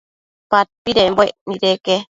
[0.49, 1.95] Padpidembuec nideque